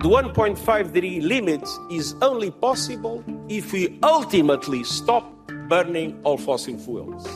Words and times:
The 0.00 0.08
1.5 0.08 0.92
degree 0.92 1.20
limit 1.20 1.68
is 1.90 2.14
only 2.22 2.52
possible 2.52 3.24
if 3.48 3.72
we 3.72 3.98
ultimately 4.04 4.84
stop 4.84 5.24
burning 5.68 6.20
all 6.22 6.38
fossil 6.38 6.78
fuels. 6.78 7.26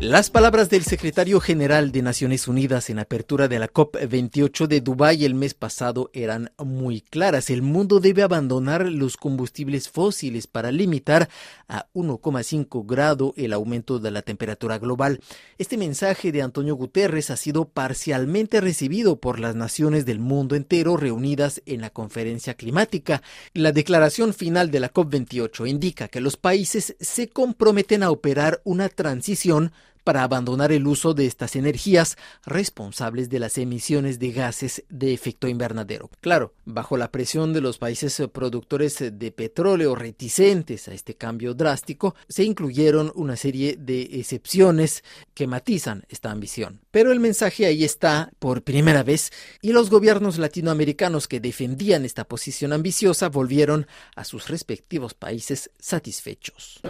Las 0.00 0.28
palabras 0.28 0.68
del 0.68 0.84
secretario 0.84 1.40
general 1.40 1.90
de 1.90 2.02
Naciones 2.02 2.48
Unidas 2.48 2.90
en 2.90 2.98
apertura 2.98 3.48
de 3.48 3.58
la 3.58 3.72
COP28 3.72 4.66
de 4.66 4.82
Dubái 4.82 5.24
el 5.24 5.34
mes 5.34 5.54
pasado 5.54 6.10
eran 6.12 6.52
muy 6.62 7.00
claras. 7.00 7.48
El 7.48 7.62
mundo 7.62 7.98
debe 7.98 8.22
abandonar 8.22 8.84
los 8.92 9.16
combustibles 9.16 9.88
fósiles 9.88 10.46
para 10.46 10.70
limitar 10.70 11.30
a 11.66 11.86
1,5 11.94 12.86
grado 12.86 13.32
el 13.38 13.54
aumento 13.54 13.98
de 13.98 14.10
la 14.10 14.20
temperatura 14.20 14.78
global. 14.78 15.18
Este 15.56 15.78
mensaje 15.78 16.30
de 16.30 16.42
Antonio 16.42 16.74
Guterres 16.74 17.30
ha 17.30 17.36
sido 17.38 17.64
parcialmente 17.64 18.60
recibido 18.60 19.16
por 19.18 19.40
las 19.40 19.54
naciones 19.54 20.04
del 20.04 20.18
mundo 20.20 20.56
entero 20.56 20.98
reunidas 20.98 21.62
en 21.64 21.80
la 21.80 21.88
conferencia 21.88 22.52
climática. 22.52 23.22
La 23.54 23.72
declaración 23.72 24.34
final 24.34 24.70
de 24.70 24.80
la 24.80 24.92
COP28 24.92 25.66
indica 25.66 26.08
que 26.08 26.20
los 26.20 26.36
países 26.36 26.96
se 27.00 27.28
comprometen 27.28 28.02
a 28.02 28.10
operar 28.10 28.60
una 28.64 28.90
transición 28.90 29.72
para 30.06 30.22
abandonar 30.22 30.70
el 30.70 30.86
uso 30.86 31.14
de 31.14 31.26
estas 31.26 31.56
energías 31.56 32.16
responsables 32.44 33.28
de 33.28 33.40
las 33.40 33.58
emisiones 33.58 34.20
de 34.20 34.30
gases 34.30 34.84
de 34.88 35.12
efecto 35.12 35.48
invernadero. 35.48 36.10
Claro, 36.20 36.54
bajo 36.64 36.96
la 36.96 37.10
presión 37.10 37.52
de 37.52 37.60
los 37.60 37.78
países 37.78 38.22
productores 38.32 39.02
de 39.12 39.32
petróleo 39.32 39.96
reticentes 39.96 40.86
a 40.86 40.94
este 40.94 41.16
cambio 41.16 41.54
drástico, 41.54 42.14
se 42.28 42.44
incluyeron 42.44 43.10
una 43.16 43.34
serie 43.34 43.76
de 43.76 44.02
excepciones 44.12 45.02
que 45.34 45.48
matizan 45.48 46.04
esta 46.08 46.30
ambición. 46.30 46.82
Pero 46.92 47.10
el 47.10 47.18
mensaje 47.18 47.66
ahí 47.66 47.82
está 47.82 48.30
por 48.38 48.62
primera 48.62 49.02
vez 49.02 49.32
y 49.60 49.72
los 49.72 49.90
gobiernos 49.90 50.38
latinoamericanos 50.38 51.26
que 51.26 51.40
defendían 51.40 52.04
esta 52.04 52.22
posición 52.22 52.72
ambiciosa 52.72 53.28
volvieron 53.28 53.88
a 54.14 54.22
sus 54.22 54.46
respectivos 54.46 55.14
países 55.14 55.72
satisfechos. 55.80 56.80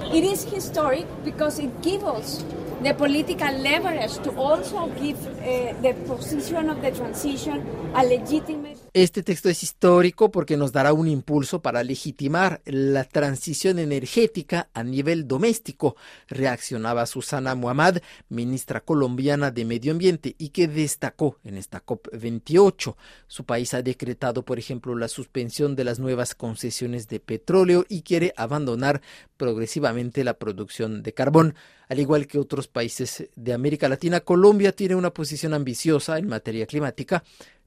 The 2.86 2.94
political 2.94 3.52
leverage 3.52 4.14
to 4.18 4.30
also 4.36 4.86
give 5.00 5.18
uh, 5.26 5.72
the 5.82 5.92
position 6.06 6.70
of 6.70 6.80
the 6.82 6.90
transition 6.92 7.66
a 7.96 8.04
legitimate 8.04 8.78
este 9.02 9.22
texto 9.22 9.50
es 9.50 9.62
histórico 9.62 10.30
porque 10.30 10.56
nos 10.56 10.72
dará 10.72 10.94
un 10.94 11.06
impulso 11.06 11.60
para 11.60 11.82
legitimar 11.82 12.62
la 12.64 13.04
transición 13.04 13.78
energética 13.78 14.70
a 14.72 14.82
nivel 14.84 15.28
doméstico, 15.28 15.96
reaccionaba 16.28 17.04
Susana 17.04 17.54
Muhammad, 17.54 17.98
ministra 18.30 18.80
colombiana 18.80 19.50
de 19.50 19.66
Medio 19.66 19.92
Ambiente, 19.92 20.34
y 20.38 20.48
que 20.48 20.66
destacó 20.66 21.36
en 21.44 21.58
esta 21.58 21.84
COP28. 21.84 22.96
Su 23.26 23.44
país 23.44 23.74
ha 23.74 23.82
decretado, 23.82 24.46
por 24.46 24.58
ejemplo, 24.58 24.96
la 24.96 25.08
suspensión 25.08 25.76
de 25.76 25.84
las 25.84 25.98
nuevas 25.98 26.34
concesiones 26.34 27.06
de 27.06 27.20
petróleo 27.20 27.84
y 27.90 28.00
quiere 28.00 28.32
abandonar 28.34 29.02
progresivamente 29.36 30.24
la 30.24 30.38
producción 30.38 31.02
de 31.02 31.12
carbón. 31.12 31.54
Al 31.88 32.00
igual 32.00 32.26
que 32.26 32.38
otros 32.38 32.66
países 32.66 33.28
de 33.36 33.52
América 33.52 33.88
Latina, 33.88 34.20
Colombia 34.20 34.72
tiene 34.72 34.96
una 34.96 35.12
posición 35.12 35.54
ambiciosa 35.54 36.18
en 36.18 36.26
materia 36.26 36.66
climática 36.66 37.22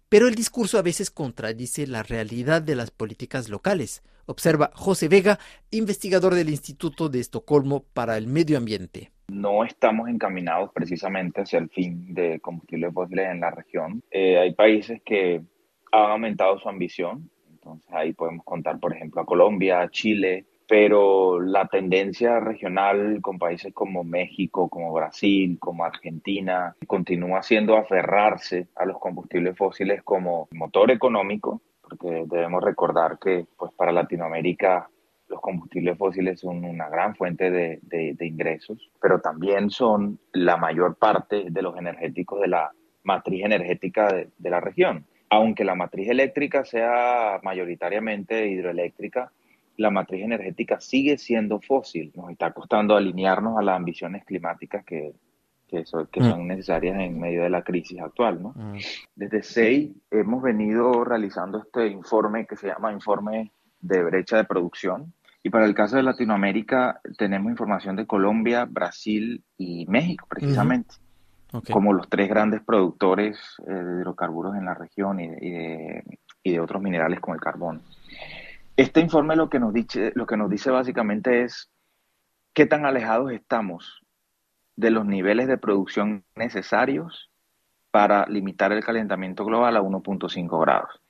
pero 0.09 0.27
el 0.27 0.35
discurso 0.35 0.77
a 0.79 0.81
veces 0.81 1.11
contradice 1.11 1.85
la 1.85 2.03
realidad 2.03 2.61
de 2.61 2.75
las 2.75 2.89
políticas 2.89 3.47
locales, 3.47 4.01
observa 4.25 4.71
José 4.73 5.07
Vega, 5.07 5.39
investigador 5.71 6.33
del 6.33 6.49
Instituto 6.49 7.09
de 7.09 7.19
Estocolmo 7.19 7.85
para 7.93 8.17
el 8.17 8.27
Medio 8.27 8.57
Ambiente. 8.57 9.11
No 9.27 9.63
estamos 9.63 10.09
encaminados 10.09 10.71
precisamente 10.73 11.41
hacia 11.41 11.59
el 11.59 11.69
fin 11.69 12.13
de 12.13 12.39
combustibles 12.39 12.93
fósiles 12.93 13.29
en 13.29 13.39
la 13.39 13.51
región. 13.51 14.03
Eh, 14.09 14.39
hay 14.39 14.53
países 14.53 15.01
que 15.03 15.41
han 15.91 16.11
aumentado 16.11 16.59
su 16.59 16.67
ambición, 16.67 17.29
entonces 17.51 17.87
ahí 17.91 18.13
podemos 18.13 18.43
contar, 18.43 18.79
por 18.79 18.95
ejemplo, 18.95 19.21
a 19.21 19.25
Colombia, 19.25 19.87
Chile, 19.91 20.45
pero 20.69 21.41
la 21.41 21.67
tendencia 21.67 22.39
regional 22.39 23.21
con 23.23 23.39
países 23.39 23.73
como 23.73 24.03
México, 24.03 24.69
como 24.69 24.93
Brasil, 24.93 25.57
como 25.59 25.83
Argentina, 25.83 26.75
continúa 26.85 27.41
siendo 27.41 27.75
aferrarse 27.75 28.67
a 28.75 28.85
los 28.85 28.99
combustibles 28.99 29.57
fósiles 29.57 30.03
como 30.03 30.47
motor 30.51 30.91
económico, 30.91 31.59
porque 31.81 32.23
debemos 32.27 32.63
recordar 32.63 33.17
que 33.17 33.47
pues, 33.57 33.71
para 33.73 33.91
Latinoamérica 33.91 34.87
los 35.27 35.41
combustibles 35.41 35.97
fósiles 35.97 36.39
son 36.39 36.63
una 36.63 36.87
gran 36.87 37.15
fuente 37.15 37.49
de, 37.49 37.79
de, 37.81 38.27
ingresos, 38.27 38.91
pero 39.01 39.21
también 39.21 39.71
son 39.71 40.19
la 40.33 40.57
mayor 40.57 40.97
parte 40.97 41.45
de 41.49 41.61
los 41.63 41.75
energéticos 41.77 42.41
de 42.41 42.47
la 42.47 42.71
matriz 43.01 43.43
energética 43.43 44.07
de, 44.13 44.29
de 44.37 44.49
la 44.51 44.59
región. 44.59 45.07
Aunque 45.31 45.63
la 45.63 45.73
matriz 45.73 46.09
eléctrica 46.09 46.63
sea 46.63 47.39
mayoritariamente 47.43 48.47
hidroeléctrica, 48.47 49.31
la 49.79 49.89
matriz 49.89 50.23
energética 50.23 50.79
sigue 50.79 51.17
siendo 51.17 51.59
fósil. 51.61 52.11
Nos 52.15 52.31
está 52.31 52.51
costando 52.51 52.95
alinearnos 52.95 53.57
a 53.57 53.61
las 53.61 53.77
ambiciones 53.77 54.25
climáticas 54.25 54.83
que, 54.83 55.13
que, 55.67 55.83
que 56.11 56.19
mm. 56.19 56.29
son 56.29 56.47
necesarias 56.47 56.99
en 56.99 57.19
medio 57.19 57.43
de 57.43 57.49
la 57.49 57.63
crisis 57.63 57.99
actual. 57.99 58.43
¿no? 58.43 58.53
Mm. 58.55 58.77
Desde 59.15 59.41
SEI 59.41 59.95
hemos 60.11 60.43
venido 60.43 61.03
realizando 61.05 61.59
este 61.59 61.87
informe 61.87 62.45
que 62.45 62.57
se 62.57 62.67
llama 62.67 62.91
Informe 62.91 63.51
de 63.79 64.03
Brecha 64.03 64.37
de 64.37 64.43
Producción. 64.43 65.13
Y 65.41 65.49
para 65.49 65.65
el 65.65 65.73
caso 65.73 65.95
de 65.95 66.03
Latinoamérica 66.03 66.99
tenemos 67.17 67.49
información 67.49 67.95
de 67.95 68.05
Colombia, 68.05 68.65
Brasil 68.65 69.41
y 69.57 69.85
México, 69.85 70.27
precisamente, 70.29 70.95
como 71.71 71.93
los 71.93 72.09
tres 72.09 72.27
grandes 72.27 72.61
productores 72.61 73.39
eh, 73.65 73.71
de 73.71 74.01
hidrocarburos 74.01 74.57
en 74.57 74.65
la 74.65 74.73
región 74.73 75.21
y 75.21 75.29
de, 75.29 76.03
y 76.43 76.51
de 76.51 76.59
otros 76.59 76.81
minerales 76.81 77.21
como 77.21 77.35
el 77.35 77.41
carbón. 77.41 77.81
Este 78.79 79.01
informe 79.01 79.35
lo 79.35 79.49
que 79.49 79.59
nos 79.59 79.73
dice, 79.73 80.13
lo 80.15 80.25
que 80.25 80.37
nos 80.37 80.49
dice 80.49 80.71
básicamente 80.71 81.43
es 81.43 81.69
qué 82.53 82.65
tan 82.65 82.85
alejados 82.85 83.33
estamos 83.33 83.99
de 84.77 84.89
los 84.89 85.05
niveles 85.05 85.49
de 85.49 85.57
producción 85.57 86.23
necesarios 86.37 87.29
para 87.91 88.25
limitar 88.27 88.71
el 88.71 88.81
calentamiento 88.81 89.43
global 89.43 89.75
a 89.75 89.81
1.5 89.81 90.61
grados. 90.61 91.01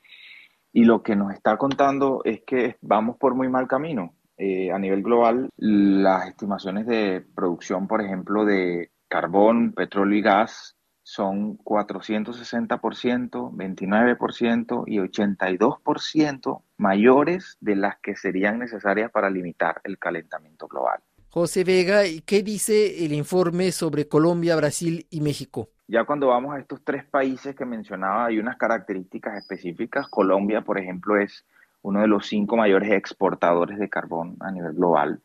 Y 0.74 0.86
lo 0.86 1.04
que 1.04 1.16
nos 1.16 1.32
está 1.32 1.58
contando 1.58 2.22
es 2.26 2.42
que 2.42 2.78
vamos 2.82 3.18
por 3.18 3.36
muy 3.36 3.50
mal 3.50 3.68
camino. 3.68 4.16
Eh, 4.36 4.72
a 4.72 4.80
nivel 4.80 5.04
global, 5.04 5.52
las 5.56 6.28
estimaciones 6.28 6.88
de 6.88 7.24
producción, 7.36 7.88
por 7.88 8.02
ejemplo, 8.02 8.46
de 8.46 8.90
carbón, 9.08 9.74
petróleo 9.74 10.18
y 10.18 10.24
gas 10.24 10.76
son 11.10 11.58
460%, 11.64 13.52
29% 13.52 14.84
y 14.86 15.00
82% 15.00 16.62
mayores 16.78 17.58
de 17.62 17.76
las 17.76 17.98
que 17.98 18.16
serían 18.16 18.60
necesarias 18.60 19.10
para 19.10 19.32
limitar 19.32 19.82
el 19.86 19.98
calentamiento 19.98 20.68
global. 20.68 21.00
José 21.30 21.64
Vega, 21.64 22.02
¿qué 22.28 22.44
dice 22.44 23.04
el 23.06 23.14
informe 23.14 23.72
sobre 23.72 24.08
Colombia, 24.08 24.56
Brasil 24.56 25.08
y 25.10 25.22
México? 25.22 25.70
Ya 25.88 26.04
cuando 26.06 26.28
vamos 26.28 26.54
a 26.54 26.60
estos 26.60 26.84
tres 26.84 27.06
países 27.06 27.56
que 27.56 27.66
mencionaba, 27.66 28.28
hay 28.28 28.38
unas 28.38 28.58
características 28.58 29.36
específicas. 29.36 30.08
Colombia, 30.10 30.62
por 30.62 30.78
ejemplo, 30.78 31.18
es 31.18 31.44
uno 31.82 32.02
de 32.02 32.08
los 32.08 32.28
cinco 32.28 32.56
mayores 32.56 32.92
exportadores 32.92 33.80
de 33.80 33.90
carbón 33.90 34.38
a 34.42 34.52
nivel 34.52 34.74
global. 34.74 35.22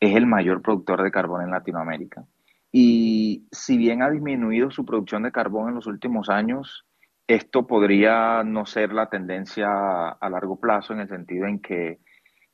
Es 0.00 0.16
el 0.16 0.24
mayor 0.24 0.62
productor 0.62 1.02
de 1.02 1.10
carbón 1.10 1.42
en 1.42 1.50
Latinoamérica. 1.50 2.24
Y 2.70 3.46
si 3.50 3.78
bien 3.78 4.02
ha 4.02 4.10
disminuido 4.10 4.70
su 4.70 4.84
producción 4.84 5.22
de 5.22 5.32
carbón 5.32 5.68
en 5.70 5.74
los 5.76 5.86
últimos 5.86 6.28
años, 6.28 6.84
esto 7.26 7.66
podría 7.66 8.42
no 8.42 8.66
ser 8.66 8.92
la 8.92 9.08
tendencia 9.08 10.08
a 10.10 10.30
largo 10.30 10.58
plazo 10.58 10.92
en 10.92 11.00
el 11.00 11.08
sentido 11.08 11.46
en 11.46 11.60
que 11.60 12.00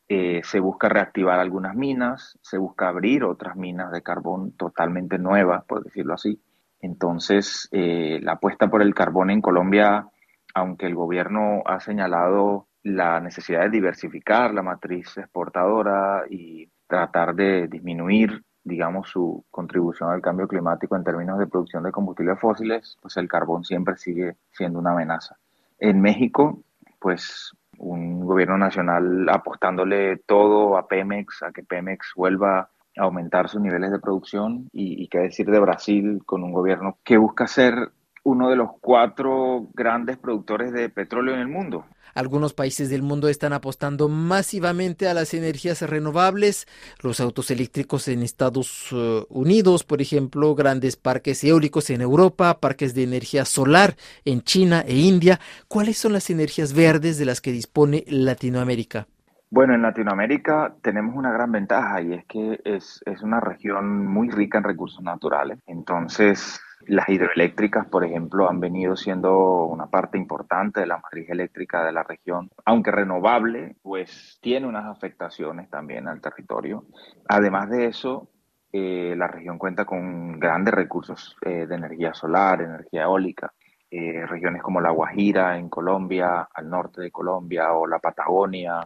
eh, 0.09 0.43
se 0.45 0.61
busca 0.61 0.89
reactivar 0.89 1.41
algunas 1.41 1.75
minas, 1.75 2.39
se 2.43 2.59
busca 2.59 2.89
abrir 2.89 3.25
otras 3.25 3.57
minas 3.57 3.91
de 3.91 4.03
carbón 4.03 4.53
totalmente 4.57 5.19
nuevas, 5.19 5.65
por 5.65 5.83
decirlo 5.83 6.15
así. 6.15 6.41
Entonces, 6.81 7.69
eh, 7.73 8.19
la 8.23 8.33
apuesta 8.33 8.69
por 8.69 8.83
el 8.83 8.95
carbón 8.95 9.31
en 9.31 9.41
Colombia, 9.41 10.07
aunque 10.55 10.87
el 10.87 10.95
gobierno 10.95 11.63
ha 11.65 11.81
señalado 11.81 12.69
la 12.83 13.19
necesidad 13.21 13.63
de 13.63 13.71
diversificar 13.71 14.53
la 14.53 14.63
matriz 14.63 15.17
exportadora 15.17 16.25
y 16.29 16.69
tratar 16.87 17.35
de 17.35 17.67
disminuir 17.69 18.43
digamos, 18.65 19.11
su 19.11 19.45
contribución 19.51 20.11
al 20.11 20.23
cambio 20.23 20.49
climático 20.49 20.97
en 20.97 21.05
términos 21.05 21.39
de 21.39 21.47
producción 21.47 21.83
de 21.83 21.93
combustibles 21.93 22.41
fósiles, 22.41 22.97
pues 23.01 23.17
el 23.19 23.29
carbón 23.29 23.65
siempre 23.65 23.97
sigue 23.97 24.37
siendo 24.51 24.79
una 24.79 24.93
amenaza. 24.93 25.37
En 25.79 26.01
México, 26.01 26.63
pues 26.99 27.55
un 27.79 28.25
gobierno 28.25 28.57
nacional 28.57 29.29
apostándole 29.29 30.17
todo 30.19 30.77
a 30.77 30.89
Pemex, 30.89 31.43
a 31.43 31.53
que 31.53 31.63
Pemex 31.63 32.13
vuelva 32.17 32.71
a 32.97 33.03
aumentar 33.03 33.49
sus 33.49 33.61
niveles 33.61 33.91
de 33.91 33.99
producción 33.99 34.69
y, 34.73 35.09
qué 35.09 35.19
decir 35.19 35.47
de 35.51 35.59
Brasil 35.59 36.23
con 36.25 36.43
un 36.43 36.53
gobierno 36.53 36.99
que 37.05 37.19
busca 37.19 37.47
ser 37.47 37.91
uno 38.25 38.51
de 38.51 38.57
los 38.57 38.71
cuatro 38.81 39.69
grandes 39.75 40.17
productores 40.17 40.73
de 40.73 40.89
petróleo 40.89 41.35
en 41.35 41.41
el 41.41 41.49
mundo. 41.49 41.85
Algunos 42.15 42.55
países 42.55 42.91
del 42.91 43.03
mundo 43.03 43.29
están 43.29 43.53
apostando 43.53 44.09
masivamente 44.09 45.09
a 45.09 45.15
las 45.15 45.35
energías 45.35 45.83
renovables. 45.83 46.67
Los 47.03 47.21
autos 47.21 47.51
eléctricos 47.51 48.07
en 48.09 48.23
Estados 48.23 48.89
eh, 48.93 49.25
Unidos, 49.29 49.85
por 49.85 50.01
ejemplo, 50.01 50.55
grandes 50.55 50.97
parques 50.97 51.43
eólicos 51.43 51.91
en 51.91 52.01
Europa, 52.01 52.61
parques 52.61 52.95
de 52.95 53.03
energía 53.03 53.45
solar 53.45 53.97
en 54.25 54.43
China 54.43 54.85
e 54.87 54.97
India. 54.97 55.41
¿Cuáles 55.67 55.99
son 55.99 56.13
las 56.13 56.31
energías 56.31 56.73
verdes 56.73 57.19
de 57.19 57.25
las 57.25 57.41
que 57.41 57.51
dispone 57.51 58.05
Latinoamérica? 58.07 59.09
Bueno, 59.51 59.75
en 59.75 59.83
Latinoamérica 59.83 60.75
tenemos 60.83 61.15
una 61.17 61.33
gran 61.33 61.53
ventaja 61.53 62.01
y 62.01 62.15
es 62.15 62.25
que 62.27 62.61
es, 62.65 63.01
es 63.07 63.23
una 63.23 63.41
región 63.41 64.07
muy 64.07 64.31
rica 64.31 64.59
en 64.59 64.65
recursos 64.65 65.03
naturales. 65.03 65.59
Entonces, 65.67 66.61
las 66.87 67.09
hidroeléctricas, 67.09 67.87
por 67.87 68.05
ejemplo, 68.05 68.49
han 68.49 68.61
venido 68.61 68.97
siendo 68.97 69.65
una 69.65 69.87
parte 69.87 70.19
importante 70.19 70.81
de 70.81 70.87
la 70.87 70.99
matriz 70.99 71.29
eléctrica 71.31 71.85
de 71.85 71.93
la 71.93 72.03
región, 72.03 72.51
aunque 72.65 72.91
renovable, 72.91 73.77
pues 73.83 74.39
tiene 74.41 74.67
unas 74.67 74.87
afectaciones 74.87 75.71
también 75.71 76.09
al 76.09 76.21
territorio. 76.21 76.87
Además 77.29 77.71
de 77.71 77.87
eso, 77.87 78.29
eh, 78.73 79.15
la 79.17 79.29
región 79.29 79.57
cuenta 79.57 79.85
con 79.85 80.41
grandes 80.41 80.75
recursos 80.75 81.37
eh, 81.43 81.67
de 81.67 81.75
energía 81.77 82.13
solar, 82.13 82.61
energía 82.61 83.05
eólica. 83.05 83.53
Eh, 83.89 84.27
regiones 84.27 84.63
como 84.63 84.81
La 84.81 84.91
Guajira 84.91 85.57
en 85.57 85.69
Colombia, 85.69 86.49
al 86.53 86.69
norte 86.69 87.01
de 87.01 87.13
Colombia 87.13 87.73
o 87.73 87.87
la 87.87 88.01
Patagonia, 88.01 88.81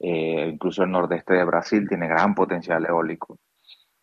incluso 0.00 0.84
el 0.84 0.92
nordeste 0.92 1.34
de 1.34 1.44
Brasil 1.44 1.88
tiene 1.88 2.06
gran 2.06 2.32
potencial 2.32 2.86
eólico. 2.86 3.36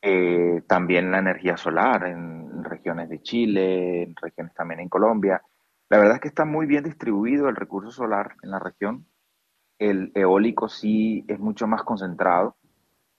Eh, 0.08 0.62
también 0.68 1.10
la 1.10 1.18
energía 1.18 1.58
solar 1.58 2.06
en 2.06 2.64
regiones 2.64 3.10
de 3.10 3.24
Chile, 3.24 4.04
en 4.04 4.16
regiones 4.16 4.54
también 4.54 4.82
en 4.82 4.88
Colombia. 4.88 5.42
La 5.90 5.98
verdad 5.98 6.16
es 6.18 6.22
que 6.22 6.28
está 6.28 6.46
muy 6.46 6.68
bien 6.68 6.84
distribuido 6.84 7.50
el 7.50 7.56
recurso 7.56 7.90
solar 7.90 8.36
en 8.44 8.52
la 8.52 8.60
región. 8.60 9.08
El 9.80 10.12
eólico 10.14 10.70
sí 10.70 11.26
es 11.28 11.40
mucho 11.40 11.66
más 11.66 11.82
concentrado 11.82 12.56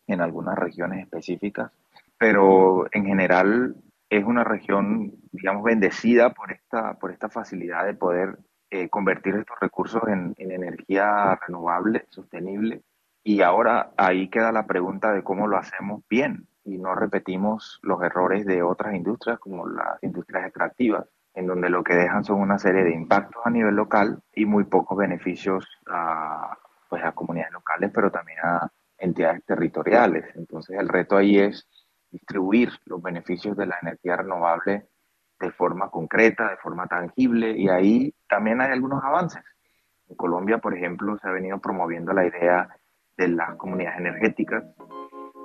en 0.07 0.21
algunas 0.21 0.57
regiones 0.57 1.01
específicas, 1.03 1.73
pero 2.19 2.87
en 2.93 3.05
general 3.05 3.75
es 4.09 4.25
una 4.25 4.45
región, 4.45 5.13
digamos, 5.33 5.65
bendecida 5.65 6.31
por 6.35 6.53
esta, 6.53 6.95
por 7.01 7.11
esta 7.11 7.29
facilidad 7.29 7.85
de 7.85 7.95
poder 7.95 8.39
eh, 8.71 8.89
convertir 8.91 9.35
estos 9.35 9.59
recursos 9.61 10.03
en, 10.07 10.37
en 10.39 10.53
energía 10.53 11.35
renovable, 11.49 12.07
sostenible. 12.11 12.83
Y 13.25 13.43
ahora 13.43 13.91
ahí 13.97 14.29
queda 14.29 14.53
la 14.53 14.69
pregunta 14.69 15.13
de 15.13 15.25
cómo 15.25 15.49
lo 15.49 15.57
hacemos 15.57 16.05
bien 16.09 16.47
y 16.67 16.79
no 16.79 16.95
repetimos 16.95 17.79
los 17.83 18.03
errores 18.03 18.45
de 18.45 18.63
otras 18.63 18.95
industrias 18.95 19.39
como 19.39 19.69
las 19.69 20.03
industrias 20.03 20.47
extractivas, 20.47 21.07
en 21.35 21.47
donde 21.47 21.71
lo 21.71 21.85
que 21.85 21.95
dejan 21.95 22.25
son 22.25 22.41
una 22.41 22.59
serie 22.59 22.83
de 22.83 22.93
impactos 22.93 23.41
a 23.45 23.51
nivel 23.51 23.77
local 23.77 24.21
y 24.35 24.45
muy 24.47 24.65
pocos 24.65 24.99
beneficios 24.99 25.65
a, 25.87 26.59
pues 26.89 27.05
a 27.05 27.13
comunidades 27.13 27.53
locales, 27.53 27.91
pero 27.95 28.11
también 28.11 28.39
a 28.43 28.71
entidades 28.99 29.45
territoriales. 29.45 30.25
Entonces 30.35 30.77
el 30.79 30.89
reto 30.89 31.17
ahí 31.17 31.39
es 31.39 31.69
distribuir 32.11 32.71
los 32.87 33.01
beneficios 33.01 33.57
de 33.57 33.67
la 33.67 33.79
energía 33.81 34.17
renovable 34.17 34.89
de 35.39 35.53
forma 35.53 35.89
concreta, 35.91 36.51
de 36.51 36.57
forma 36.57 36.87
tangible, 36.87 37.53
y 37.53 37.69
ahí 37.69 38.15
también 38.29 38.61
hay 38.61 38.73
algunos 38.73 39.05
avances. 39.05 39.45
En 40.09 40.17
Colombia, 40.17 40.59
por 40.59 40.75
ejemplo, 40.75 41.17
se 41.19 41.29
ha 41.29 41.33
venido 41.33 41.59
promoviendo 41.61 42.13
la 42.13 42.27
idea 42.27 42.69
de 43.17 43.29
las 43.29 43.55
comunidades 43.57 44.01
energéticas, 44.01 44.65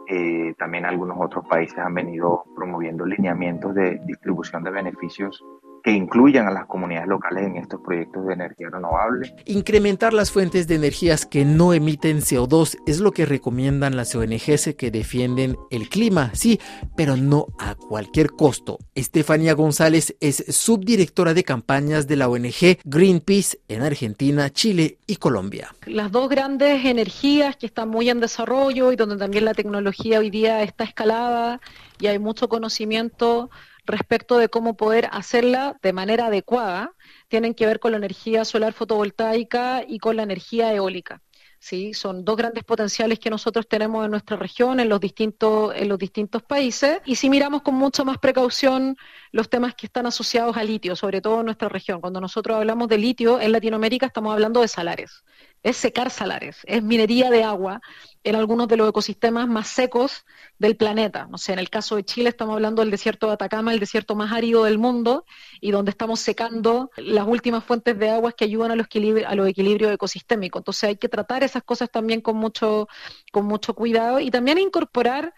eh, 0.07 0.53
también 0.57 0.85
algunos 0.85 1.17
otros 1.19 1.45
países 1.47 1.77
han 1.77 1.93
venido 1.93 2.43
promoviendo 2.55 3.05
lineamientos 3.05 3.73
de 3.73 3.99
distribución 4.05 4.63
de 4.63 4.71
beneficios 4.71 5.43
que 5.83 5.91
incluyan 5.91 6.47
a 6.47 6.51
las 6.51 6.65
comunidades 6.65 7.07
locales 7.07 7.45
en 7.45 7.57
estos 7.57 7.81
proyectos 7.81 8.25
de 8.27 8.33
energía 8.33 8.69
renovable. 8.69 9.33
Incrementar 9.45 10.13
las 10.13 10.31
fuentes 10.31 10.67
de 10.67 10.75
energías 10.75 11.25
que 11.25 11.45
no 11.45 11.73
emiten 11.73 12.19
CO2 12.19 12.77
es 12.85 12.99
lo 12.99 13.11
que 13.11 13.25
recomiendan 13.25 13.95
las 13.95 14.15
ONGs 14.15 14.75
que 14.77 14.91
defienden 14.91 15.57
el 15.69 15.89
clima, 15.89 16.31
sí, 16.33 16.59
pero 16.95 17.17
no 17.17 17.47
a 17.59 17.75
cualquier 17.75 18.31
costo. 18.31 18.77
Estefanía 18.95 19.53
González 19.53 20.15
es 20.19 20.43
subdirectora 20.49 21.33
de 21.33 21.43
campañas 21.43 22.07
de 22.07 22.15
la 22.15 22.29
ONG 22.29 22.79
Greenpeace 22.83 23.59
en 23.67 23.81
Argentina, 23.81 24.49
Chile 24.49 24.97
y 25.07 25.15
Colombia. 25.15 25.69
Las 25.85 26.11
dos 26.11 26.29
grandes 26.29 26.85
energías 26.85 27.55
que 27.55 27.65
están 27.65 27.89
muy 27.89 28.09
en 28.09 28.19
desarrollo 28.19 28.91
y 28.91 28.95
donde 28.95 29.17
también 29.17 29.45
la 29.45 29.53
tecnología 29.53 30.19
hoy 30.19 30.29
día 30.29 30.61
está 30.63 30.83
escalada 30.83 31.59
y 31.99 32.07
hay 32.07 32.19
mucho 32.19 32.49
conocimiento 32.49 33.49
respecto 33.85 34.37
de 34.37 34.49
cómo 34.49 34.75
poder 34.75 35.09
hacerla 35.11 35.77
de 35.81 35.93
manera 35.93 36.27
adecuada 36.27 36.93
tienen 37.27 37.53
que 37.53 37.65
ver 37.65 37.79
con 37.79 37.91
la 37.91 37.97
energía 37.97 38.45
solar 38.45 38.73
fotovoltaica 38.73 39.83
y 39.87 39.99
con 39.99 40.15
la 40.17 40.23
energía 40.23 40.73
eólica. 40.73 41.21
¿sí? 41.59 41.93
Son 41.93 42.25
dos 42.25 42.35
grandes 42.35 42.63
potenciales 42.63 43.19
que 43.19 43.29
nosotros 43.29 43.67
tenemos 43.67 44.03
en 44.03 44.11
nuestra 44.11 44.35
región, 44.35 44.79
en 44.79 44.89
los 44.89 44.99
distintos, 44.99 45.73
en 45.75 45.87
los 45.87 45.97
distintos 45.99 46.43
países. 46.43 46.99
Y 47.05 47.15
si 47.15 47.29
miramos 47.29 47.61
con 47.61 47.75
mucha 47.75 48.03
más 48.03 48.17
precaución 48.17 48.97
los 49.31 49.49
temas 49.49 49.75
que 49.75 49.85
están 49.85 50.05
asociados 50.07 50.57
al 50.57 50.67
litio, 50.67 50.95
sobre 50.95 51.21
todo 51.21 51.39
en 51.39 51.45
nuestra 51.45 51.69
región. 51.69 52.01
Cuando 52.01 52.19
nosotros 52.19 52.57
hablamos 52.57 52.87
de 52.89 52.97
litio 52.97 53.39
en 53.39 53.51
Latinoamérica 53.51 54.07
estamos 54.07 54.33
hablando 54.33 54.61
de 54.61 54.67
salares 54.67 55.23
es 55.63 55.77
secar 55.77 56.09
salares, 56.09 56.57
es 56.63 56.81
minería 56.81 57.29
de 57.29 57.43
agua 57.43 57.81
en 58.23 58.35
algunos 58.35 58.67
de 58.67 58.77
los 58.77 58.89
ecosistemas 58.89 59.47
más 59.47 59.67
secos 59.67 60.25
del 60.57 60.75
planeta. 60.75 61.27
No 61.29 61.37
sé, 61.37 61.53
en 61.53 61.59
el 61.59 61.69
caso 61.69 61.95
de 61.95 62.03
Chile 62.03 62.29
estamos 62.29 62.53
hablando 62.53 62.81
del 62.81 62.91
desierto 62.91 63.27
de 63.27 63.33
Atacama, 63.33 63.73
el 63.73 63.79
desierto 63.79 64.15
más 64.15 64.31
árido 64.31 64.63
del 64.63 64.77
mundo, 64.77 65.25
y 65.59 65.71
donde 65.71 65.91
estamos 65.91 66.19
secando 66.19 66.91
las 66.97 67.27
últimas 67.27 67.63
fuentes 67.63 67.97
de 67.97 68.09
agua 68.09 68.31
que 68.31 68.45
ayudan 68.45 68.71
a 68.71 68.75
los, 68.75 68.87
los 69.35 69.47
equilibrios 69.47 69.91
ecosistémicos. 69.93 70.61
Entonces 70.61 70.83
hay 70.83 70.97
que 70.97 71.09
tratar 71.09 71.43
esas 71.43 71.63
cosas 71.63 71.89
también 71.91 72.21
con 72.21 72.37
mucho, 72.37 72.87
con 73.31 73.45
mucho 73.45 73.73
cuidado 73.73 74.19
y 74.19 74.31
también 74.31 74.57
incorporar 74.57 75.33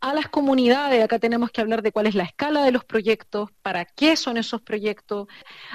a 0.00 0.12
las 0.12 0.28
comunidades, 0.28 1.02
acá 1.02 1.18
tenemos 1.18 1.50
que 1.50 1.62
hablar 1.62 1.80
de 1.80 1.90
cuál 1.90 2.06
es 2.06 2.14
la 2.14 2.24
escala 2.24 2.62
de 2.62 2.72
los 2.72 2.84
proyectos, 2.84 3.50
para 3.62 3.86
qué 3.86 4.16
son 4.16 4.36
esos 4.36 4.60
proyectos, 4.60 5.28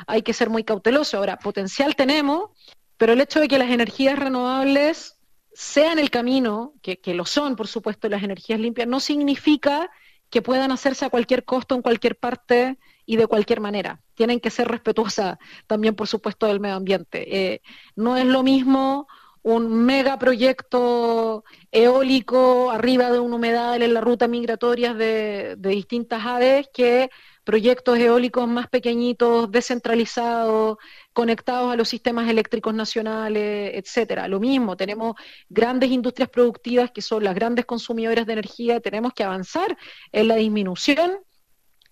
hay 0.06 0.22
que 0.22 0.34
ser 0.34 0.52
muy 0.52 0.63
cauteloso. 0.63 1.18
Ahora, 1.18 1.38
potencial 1.38 1.95
tenemos, 1.95 2.52
pero 3.00 3.13
el 3.13 3.22
hecho 3.22 3.40
de 3.40 3.48
que 3.48 3.57
las 3.57 3.72
energías 3.72 4.19
renovables 4.19 5.18
sean 5.54 6.00
el 6.00 6.10
camino, 6.10 6.74
que, 6.81 7.00
lo 7.13 7.25
son, 7.25 7.56
por 7.56 7.68
supuesto, 7.68 8.10
las 8.10 8.24
energías 8.24 8.60
limpias, 8.60 8.90
no 8.90 9.00
significa 9.00 9.90
que 10.30 10.42
puedan 10.42 10.69
hacerse 10.72 11.06
a 11.06 11.10
cualquier 11.10 11.46
costo, 11.46 11.75
en 11.75 11.81
cualquier 11.81 12.18
parte 12.18 12.78
y 13.06 13.16
de 13.16 13.25
cualquier 13.25 13.62
manera. 13.62 14.01
Tienen 14.16 14.42
que 14.42 14.50
ser 14.50 14.68
respetuosas 14.68 15.38
también, 15.66 15.96
por 15.96 16.07
supuesto, 16.07 16.46
del 16.46 16.60
medio 16.60 16.75
ambiente. 16.75 17.54
Eh, 17.54 17.62
no 17.96 18.18
es 18.18 18.25
lo 18.25 18.44
mismo 18.44 19.07
un 19.44 19.86
megaproyecto 19.86 21.45
eólico 21.72 22.69
arriba 22.69 23.12
de 23.12 23.19
un 23.19 23.31
humedal 23.31 23.81
en 23.81 23.94
la 23.94 24.02
ruta 24.02 24.28
migratoria 24.28 24.94
de, 24.94 25.56
de 25.57 25.69
distintas 25.69 26.25
aves 26.25 26.68
que 26.74 27.10
proyectos 27.50 27.98
eólicos 27.98 28.48
más 28.48 28.68
pequeñitos, 28.68 29.50
descentralizados, 29.50 30.78
conectados 31.14 31.73
a 31.73 31.76
los 31.76 31.90
sistemas 31.90 32.30
eléctricos 32.30 32.76
nacionales, 32.76 33.71
etcétera. 33.73 34.28
Lo 34.28 34.40
mismo, 34.40 34.78
tenemos 34.78 35.16
grandes 35.50 35.90
industrias 35.90 36.30
productivas 36.30 36.92
que 36.92 37.02
son 37.02 37.23
las 37.23 37.33
grandes 37.33 37.66
consumidoras 37.66 38.28
de 38.28 38.33
energía, 38.33 38.80
tenemos 38.81 39.14
que 39.14 39.23
avanzar 39.23 39.76
en 40.12 40.28
la 40.28 40.35
disminución 40.35 41.18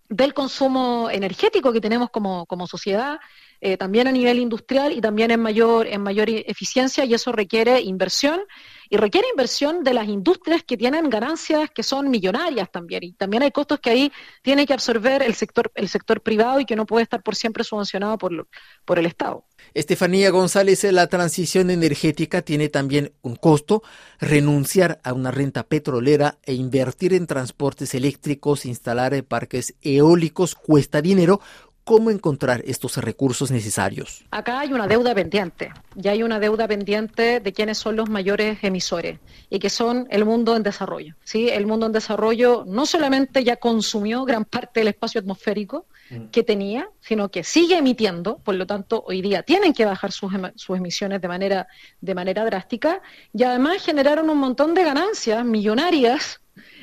del 0.09 0.35
consumo 0.35 1.09
energético 1.09 1.73
que 1.73 1.81
tenemos 1.81 2.11
como, 2.11 2.45
como 2.45 2.67
sociedad, 2.67 3.17
eh, 3.59 3.77
también 3.77 4.07
a 4.07 4.11
nivel 4.11 4.39
industrial 4.39 4.91
y 4.93 5.01
también 5.01 5.31
en 5.31 5.39
mayor, 5.39 5.87
en 5.87 6.01
mayor 6.01 6.29
eficiencia, 6.29 7.05
y 7.05 7.13
eso 7.13 7.31
requiere 7.31 7.81
inversión 7.81 8.41
y 8.89 8.97
requiere 8.97 9.27
inversión 9.29 9.83
de 9.83 9.93
las 9.93 10.07
industrias 10.07 10.63
que 10.63 10.77
tienen 10.77 11.09
ganancias 11.09 11.69
que 11.71 11.83
son 11.83 12.09
millonarias 12.09 12.71
también. 12.71 13.03
Y 13.03 13.13
también 13.13 13.43
hay 13.43 13.51
costos 13.51 13.79
que 13.79 13.89
ahí 13.89 14.11
tiene 14.41 14.65
que 14.65 14.73
absorber 14.73 15.21
el 15.21 15.33
sector, 15.35 15.71
el 15.75 15.89
sector 15.89 16.21
privado 16.21 16.59
y 16.59 16.65
que 16.65 16.75
no 16.75 16.85
puede 16.85 17.03
estar 17.03 17.21
por 17.21 17.35
siempre 17.35 17.63
subvencionado 17.63 18.17
por, 18.17 18.47
por 18.85 18.99
el 18.99 19.05
Estado. 19.05 19.45
Estefanía 19.73 20.29
González, 20.29 20.83
la 20.85 21.07
transición 21.07 21.69
energética 21.69 22.41
tiene 22.41 22.69
también 22.69 23.13
un 23.21 23.35
costo. 23.35 23.83
Renunciar 24.19 24.99
a 25.03 25.13
una 25.13 25.31
renta 25.31 25.63
petrolera 25.63 26.37
e 26.43 26.53
invertir 26.53 27.13
en 27.13 27.27
transportes 27.27 27.93
eléctricos, 27.93 28.65
instalar 28.65 29.23
parques 29.23 29.75
eólicos 29.81 30.55
cuesta 30.55 31.01
dinero 31.01 31.41
cómo 31.87 32.11
encontrar 32.11 32.61
estos 32.65 32.97
recursos 32.97 33.49
necesarios. 33.49 34.25
Acá 34.29 34.59
hay 34.59 34.73
una 34.73 34.87
deuda 34.87 35.15
pendiente, 35.15 35.71
ya 35.95 36.11
hay 36.11 36.21
una 36.21 36.37
deuda 36.37 36.67
pendiente 36.67 37.39
de 37.39 37.53
quiénes 37.53 37.77
son 37.77 37.95
los 37.95 38.09
mayores 38.09 38.61
emisores 38.61 39.19
y 39.49 39.59
que 39.59 39.69
son 39.69 40.05
el 40.09 40.25
mundo 40.25 40.57
en 40.57 40.63
desarrollo. 40.63 41.15
¿sí? 41.23 41.47
El 41.47 41.65
mundo 41.65 41.85
en 41.85 41.93
desarrollo 41.93 42.65
no 42.67 42.85
solamente 42.85 43.45
ya 43.45 43.55
consumió 43.55 44.25
gran 44.25 44.43
parte 44.43 44.81
del 44.81 44.89
espacio 44.89 45.21
atmosférico 45.21 45.85
mm. 46.09 46.25
que 46.25 46.43
tenía, 46.43 46.89
sino 46.99 47.29
que 47.29 47.45
sigue 47.45 47.77
emitiendo, 47.77 48.39
por 48.39 48.55
lo 48.55 48.67
tanto 48.67 49.05
hoy 49.07 49.21
día 49.21 49.43
tienen 49.43 49.71
que 49.71 49.85
bajar 49.85 50.11
sus, 50.11 50.33
sus 50.55 50.75
emisiones 50.75 51.21
de 51.21 51.27
manera, 51.29 51.67
de 52.01 52.13
manera 52.13 52.43
drástica 52.43 53.01
y 53.33 53.43
además 53.43 53.81
generaron 53.81 54.29
un 54.29 54.39
montón 54.39 54.73
de 54.73 54.83
ganancias 54.83 55.45
millonarias 55.45 56.41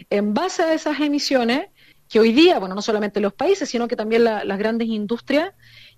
en 0.09 0.33
base 0.33 0.63
a 0.63 0.73
esas 0.73 0.99
emisiones 1.01 1.67
que 2.09 2.21
hoy 2.21 2.33
día, 2.33 2.59
bueno, 2.59 2.75
no 2.75 2.83
solamente 2.83 3.21
los 3.21 3.35
países, 3.35 3.69
sino 3.69 3.89
que 3.89 3.97
también 3.97 4.25
las 4.25 4.59
grandes 4.59 4.89
industrias, 4.89 5.53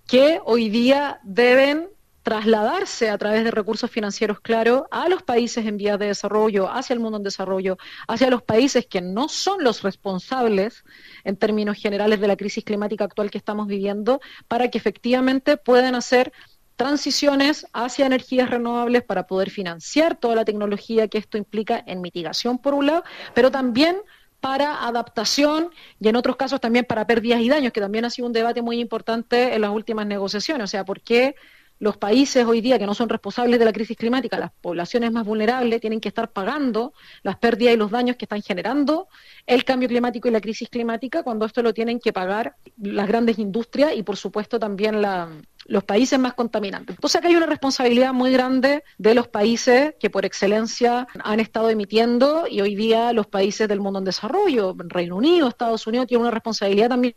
que 0.07 0.39
hoy 0.45 0.69
día 0.69 1.19
deben 1.23 1.89
trasladarse 2.27 3.09
a 3.09 3.17
través 3.17 3.45
de 3.45 3.51
recursos 3.51 3.89
financieros 3.89 4.41
claros 4.41 4.83
a 4.91 5.07
los 5.07 5.23
países 5.23 5.65
en 5.65 5.77
vías 5.77 5.97
de 5.97 6.07
desarrollo, 6.07 6.69
hacia 6.69 6.93
el 6.93 6.99
mundo 6.99 7.17
en 7.17 7.23
desarrollo, 7.23 7.77
hacia 8.05 8.29
los 8.29 8.43
países 8.43 8.85
que 8.85 8.99
no 8.99 9.29
son 9.29 9.63
los 9.63 9.81
responsables 9.81 10.83
en 11.23 11.37
términos 11.37 11.77
generales 11.77 12.19
de 12.19 12.27
la 12.27 12.35
crisis 12.35 12.65
climática 12.65 13.05
actual 13.05 13.31
que 13.31 13.37
estamos 13.37 13.67
viviendo, 13.67 14.19
para 14.49 14.69
que 14.69 14.77
efectivamente 14.77 15.55
puedan 15.55 15.95
hacer 15.95 16.33
transiciones 16.75 17.65
hacia 17.71 18.05
energías 18.05 18.49
renovables 18.49 19.03
para 19.03 19.25
poder 19.25 19.49
financiar 19.49 20.17
toda 20.17 20.35
la 20.35 20.43
tecnología 20.43 21.07
que 21.07 21.17
esto 21.17 21.37
implica 21.37 21.81
en 21.87 22.01
mitigación 22.01 22.59
por 22.59 22.73
un 22.73 22.87
lado, 22.87 23.03
pero 23.33 23.51
también 23.51 23.97
para 24.39 24.87
adaptación 24.87 25.71
y 25.99 26.07
en 26.07 26.15
otros 26.15 26.35
casos 26.35 26.61
también 26.61 26.85
para 26.85 27.07
pérdidas 27.07 27.41
y 27.41 27.49
daños, 27.49 27.73
que 27.73 27.81
también 27.81 28.05
ha 28.05 28.09
sido 28.09 28.27
un 28.27 28.33
debate 28.33 28.61
muy 28.61 28.79
importante 28.79 29.53
en 29.53 29.61
las 29.61 29.71
últimas 29.71 30.05
negociaciones. 30.05 30.63
O 30.65 30.67
sea, 30.67 30.85
¿por 30.85 31.01
qué 31.01 31.35
los 31.79 31.97
países 31.97 32.45
hoy 32.45 32.61
día 32.61 32.79
que 32.79 32.85
no 32.85 32.95
son 32.95 33.09
responsables 33.09 33.59
de 33.59 33.65
la 33.65 33.73
crisis 33.73 33.95
climática, 33.95 34.39
las 34.39 34.51
poblaciones 34.61 35.11
más 35.11 35.25
vulnerables, 35.25 35.79
tienen 35.79 35.99
que 35.99 36.07
estar 36.07 36.31
pagando 36.31 36.93
las 37.21 37.37
pérdidas 37.37 37.75
y 37.75 37.77
los 37.77 37.91
daños 37.91 38.15
que 38.15 38.25
están 38.25 38.41
generando 38.41 39.07
el 39.45 39.63
cambio 39.63 39.87
climático 39.87 40.27
y 40.27 40.31
la 40.31 40.41
crisis 40.41 40.69
climática, 40.69 41.23
cuando 41.23 41.45
esto 41.45 41.61
lo 41.61 41.73
tienen 41.73 41.99
que 41.99 42.13
pagar 42.13 42.55
las 42.81 43.07
grandes 43.07 43.37
industrias 43.37 43.95
y, 43.95 44.03
por 44.03 44.17
supuesto, 44.17 44.59
también 44.59 45.01
la, 45.01 45.29
los 45.67 45.83
países 45.83 46.17
más 46.17 46.33
contaminantes. 46.33 46.95
Entonces 46.95 47.19
acá 47.19 47.27
hay 47.27 47.35
una 47.35 47.45
responsabilidad 47.45 48.13
muy 48.13 48.31
grande 48.31 48.83
de 48.97 49.13
los 49.13 49.27
países 49.27 49.95
que 49.99 50.09
por 50.09 50.25
excelencia 50.25 51.07
han 51.23 51.39
estado 51.39 51.69
emitiendo 51.69 52.47
y 52.49 52.61
hoy 52.61 52.75
día 52.75 53.13
los 53.13 53.27
países 53.27 53.67
del 53.67 53.79
mundo 53.79 53.99
en 53.99 54.05
desarrollo, 54.05 54.75
Reino 54.77 55.17
Unido, 55.17 55.47
Estados 55.47 55.85
Unidos, 55.85 56.07
tienen 56.07 56.21
una 56.21 56.31
responsabilidad 56.31 56.89
también 56.89 57.15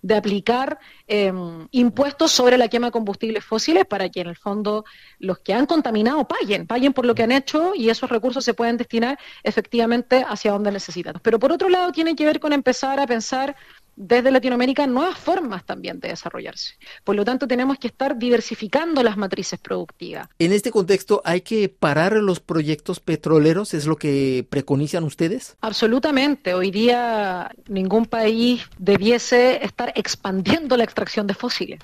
de 0.00 0.14
aplicar 0.14 0.78
em, 1.06 1.68
impuestos 1.70 2.32
sobre 2.32 2.56
la 2.56 2.68
quema 2.68 2.88
de 2.88 2.92
combustibles 2.92 3.44
fósiles 3.44 3.84
para 3.84 4.08
que 4.08 4.20
en 4.20 4.28
el 4.28 4.36
fondo 4.36 4.84
los 5.18 5.38
que 5.40 5.52
han 5.52 5.66
contaminado 5.66 6.26
paguen, 6.26 6.66
paguen 6.66 6.92
por 6.92 7.04
lo 7.04 7.14
que 7.14 7.22
han 7.22 7.32
hecho 7.32 7.72
y 7.74 7.90
esos 7.90 8.10
recursos 8.10 8.44
se 8.44 8.54
pueden 8.54 8.76
destinar 8.76 9.18
efectivamente 9.42 10.24
hacia 10.26 10.52
donde 10.52 10.72
necesitan. 10.72 11.20
Pero 11.22 11.38
por 11.38 11.52
otro 11.52 11.68
lado 11.68 11.92
tiene 11.92 12.16
que 12.16 12.24
ver 12.24 12.40
con 12.40 12.52
empezar 12.52 12.98
a 13.00 13.06
pensar 13.06 13.54
desde 13.96 14.30
Latinoamérica 14.30 14.86
nuevas 14.86 15.18
formas 15.18 15.64
también 15.64 16.00
de 16.00 16.08
desarrollarse. 16.08 16.74
Por 17.04 17.16
lo 17.16 17.24
tanto, 17.24 17.46
tenemos 17.46 17.78
que 17.78 17.88
estar 17.88 18.16
diversificando 18.16 19.02
las 19.02 19.16
matrices 19.16 19.58
productivas. 19.58 20.28
En 20.38 20.52
este 20.52 20.70
contexto, 20.70 21.22
¿hay 21.24 21.42
que 21.42 21.68
parar 21.68 22.14
los 22.14 22.40
proyectos 22.40 23.00
petroleros? 23.00 23.74
¿Es 23.74 23.86
lo 23.86 23.96
que 23.96 24.46
preconizan 24.48 25.04
ustedes? 25.04 25.56
Absolutamente. 25.60 26.54
Hoy 26.54 26.70
día 26.70 27.50
ningún 27.68 28.06
país 28.06 28.62
debiese 28.78 29.64
estar 29.64 29.92
expandiendo 29.94 30.76
la 30.76 30.84
extracción 30.84 31.26
de 31.26 31.34
fósiles. 31.34 31.80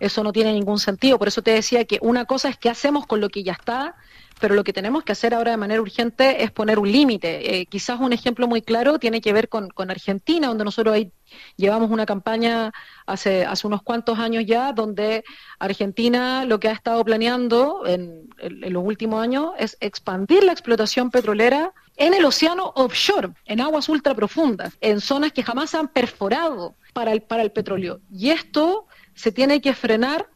Eso 0.00 0.24
no 0.24 0.32
tiene 0.32 0.52
ningún 0.52 0.80
sentido. 0.80 1.18
Por 1.18 1.28
eso 1.28 1.42
te 1.42 1.52
decía 1.52 1.84
que 1.84 1.98
una 2.02 2.24
cosa 2.24 2.48
es 2.48 2.56
qué 2.56 2.68
hacemos 2.68 3.06
con 3.06 3.20
lo 3.20 3.28
que 3.28 3.44
ya 3.44 3.52
está 3.52 3.94
pero 4.42 4.56
lo 4.56 4.64
que 4.64 4.72
tenemos 4.72 5.04
que 5.04 5.12
hacer 5.12 5.34
ahora 5.34 5.52
de 5.52 5.56
manera 5.56 5.80
urgente 5.80 6.42
es 6.42 6.50
poner 6.50 6.80
un 6.80 6.90
límite. 6.90 7.60
Eh, 7.60 7.66
quizás 7.66 8.00
un 8.00 8.12
ejemplo 8.12 8.48
muy 8.48 8.60
claro 8.60 8.98
tiene 8.98 9.20
que 9.20 9.32
ver 9.32 9.48
con, 9.48 9.70
Argentina, 9.88 10.48
donde 10.48 10.64
nosotros 10.64 10.96
ahí 10.96 11.12
llevamos 11.56 11.92
una 11.92 12.06
campaña 12.06 12.72
hace, 13.06 13.44
hace 13.44 13.68
unos 13.68 13.82
cuantos 13.82 14.18
años 14.18 14.44
ya, 14.44 14.72
donde 14.72 15.22
Argentina 15.60 16.44
lo 16.44 16.58
que 16.58 16.66
ha 16.66 16.72
estado 16.72 17.04
planeando 17.04 17.86
en, 17.86 18.28
los 18.72 18.84
últimos 18.84 19.22
años 19.22 19.52
es 19.60 19.76
expandir 19.78 20.42
la 20.42 20.50
explotación 20.50 21.12
petrolera 21.12 21.72
en 21.96 22.12
el 22.12 22.24
océano 22.24 22.72
offshore, 22.74 23.34
en 23.44 23.60
aguas 23.60 23.88
ultra 23.88 24.12
profundas, 24.12 24.76
en 24.80 25.00
zonas 25.00 25.30
que 25.30 25.44
jamás 25.44 25.72
han 25.76 25.86
perforado 25.86 26.74
para 26.92 27.12
el, 27.12 27.22
para 27.22 27.44
el 27.44 27.52
petróleo. 27.52 28.00
Y 28.10 28.30
esto 28.30 28.86
se 29.14 29.30
tiene 29.30 29.60
que 29.60 29.72
frenar 29.72 30.28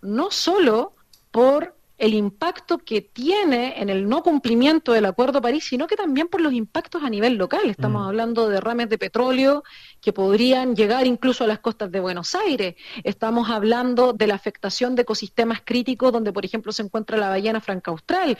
no 0.00 0.32
solo 0.32 0.96
por 1.30 1.76
el 2.02 2.14
impacto 2.14 2.78
que 2.78 3.00
tiene 3.00 3.80
en 3.80 3.88
el 3.88 4.08
no 4.08 4.24
cumplimiento 4.24 4.90
del 4.90 5.04
Acuerdo 5.04 5.34
de 5.34 5.42
París, 5.42 5.66
sino 5.68 5.86
que 5.86 5.94
también 5.94 6.26
por 6.26 6.40
los 6.40 6.52
impactos 6.52 7.04
a 7.04 7.08
nivel 7.08 7.36
local. 7.36 7.70
Estamos 7.70 8.02
mm. 8.02 8.08
hablando 8.08 8.48
de 8.48 8.54
derrames 8.54 8.88
de 8.88 8.98
petróleo 8.98 9.62
que 10.00 10.12
podrían 10.12 10.74
llegar 10.74 11.06
incluso 11.06 11.44
a 11.44 11.46
las 11.46 11.60
costas 11.60 11.92
de 11.92 12.00
Buenos 12.00 12.34
Aires. 12.34 12.74
Estamos 13.04 13.50
hablando 13.50 14.12
de 14.14 14.26
la 14.26 14.34
afectación 14.34 14.96
de 14.96 15.02
ecosistemas 15.02 15.60
críticos 15.64 16.12
donde, 16.12 16.32
por 16.32 16.44
ejemplo, 16.44 16.72
se 16.72 16.82
encuentra 16.82 17.16
la 17.18 17.28
ballena 17.28 17.60
franca 17.60 17.92
austral. 17.92 18.36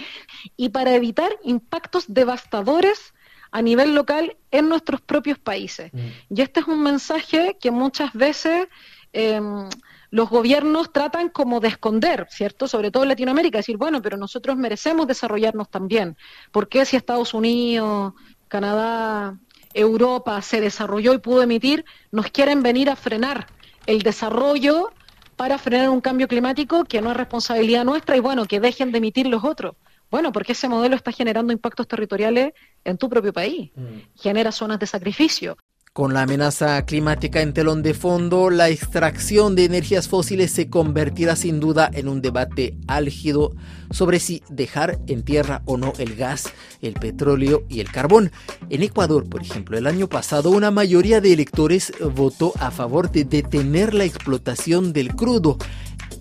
Y 0.57 0.71
para 0.71 0.97
evitar 0.97 1.31
impactos 1.45 2.07
devastadores 2.09 3.15
a 3.53 3.63
nivel 3.63 3.95
local 3.95 4.37
en 4.51 4.69
nuestros 4.69 5.01
propios 5.01 5.39
países. 5.39 5.93
Mm. 5.95 6.35
Y 6.35 6.43
este 6.43 6.59
es 6.59 6.67
un 6.67 6.83
mensaje 6.83 7.57
que 7.61 7.71
muchas 7.71 8.13
veces... 8.13 8.67
Em, 9.13 9.69
los 10.13 10.29
gobiernos 10.29 10.93
tratan 10.93 11.31
como 11.31 11.59
de 11.59 11.69
esconder, 11.69 12.27
¿cierto? 12.29 12.69
Sobre 12.69 12.91
todo 12.91 13.03
en 13.03 13.09
Latinoamérica, 13.09 13.59
decir, 13.59 13.79
bueno, 13.79 14.03
pero 14.03 14.19
nosotros 14.19 14.59
merecemos 14.59 15.07
desarrollarnos 15.07 15.71
también. 15.71 16.19
¿Por 16.51 16.69
qué 16.69 16.85
si 16.85 16.97
Estados 16.97 17.33
Unidos, 17.33 18.13
Canadá, 18.47 19.39
Europa 19.73 20.43
se 20.43 20.61
desarrolló 20.61 21.15
y 21.15 21.19
pudo 21.19 21.43
emitir, 21.43 21.87
nos 22.11 22.27
quieren 22.31 22.63
venir 22.63 22.91
a 22.91 22.97
frenar 22.97 23.47
el 23.87 24.03
desarrollo 24.03 24.93
para 25.37 25.57
frenar 25.57 25.89
un 25.89 26.03
cambio 26.03 26.29
climático 26.29 26.85
que 26.85 27.01
no 27.01 27.11
es 27.11 27.17
responsabilidad 27.17 27.87
nuestra 27.87 28.15
y 28.15 28.21
bueno, 28.21 28.45
que 28.45 28.61
dejen 28.61 28.93
de 28.93 28.99
emitir 28.99 29.27
los 29.27 29.45
otros? 29.45 29.77
Bueno, 30.11 30.31
porque 30.31 30.53
ese 30.53 30.69
modelo 30.69 30.95
está 30.95 31.11
generando 31.11 31.55
impactos 31.55 31.89
territoriales 31.89 32.53
en 32.85 32.99
tu 32.99 33.09
propio 33.09 33.33
país, 33.33 33.71
mm. 33.75 34.21
genera 34.21 34.53
zonas 34.53 34.79
de 34.79 34.87
sacrificio. 34.87 35.57
Con 35.95 36.15
la 36.15 36.23
amenaza 36.23 36.87
climática 36.87 37.43
en 37.43 37.53
telón 37.53 37.83
de 37.83 37.93
fondo, 37.93 38.49
la 38.49 38.71
extracción 38.71 39.55
de 39.55 39.67
energías 39.67 40.09
fósiles 40.09 40.51
se 40.51 40.71
convertirá 40.71 41.37
sin 41.37 41.61
duda 41.61 41.91
en 41.93 42.09
un 42.09 42.23
debate 42.23 42.79
álgido 42.87 43.55
sobre 43.91 44.19
si 44.19 44.43
dejar 44.49 45.01
en 45.07 45.23
tierra 45.23 45.61
o 45.67 45.77
no 45.77 45.93
el 45.99 46.17
gas, 46.17 46.51
el 46.81 46.95
petróleo 46.95 47.67
y 47.69 47.81
el 47.81 47.93
carbón. 47.93 48.33
En 48.71 48.83
Ecuador, 48.83 49.29
por 49.29 49.43
ejemplo, 49.43 49.77
el 49.77 49.87
año 49.87 50.09
pasado 50.09 50.49
una 50.49 50.71
mayoría 50.71 51.21
de 51.21 51.35
electores 51.35 51.93
votó 52.15 52.55
a 52.59 52.71
favor 52.71 53.11
de 53.11 53.25
detener 53.25 53.93
la 53.93 54.05
explotación 54.05 54.95
del 54.95 55.15
crudo 55.15 55.59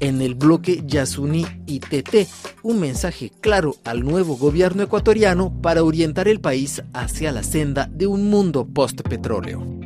en 0.02 0.22
el 0.22 0.36
bloque 0.36 0.84
Yasuní 0.86 1.46
ITT, 1.68 2.28
un 2.64 2.82
mensaje 2.82 3.32
claro 3.40 3.78
al 3.86 4.04
nuevo 4.04 4.36
gobierno 4.36 4.84
ecuatoriano 4.84 5.54
para 5.62 5.84
orientar 5.84 6.28
el 6.28 6.42
país 6.42 6.84
hacia 6.94 7.32
la 7.32 7.44
senda 7.44 7.88
de 7.90 8.08
un 8.08 8.30
mundo 8.30 8.68
post-petróleo. 8.68 9.81